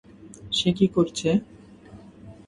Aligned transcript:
সে 0.57 0.69
কী 0.77 0.85
করছে? 0.95 1.29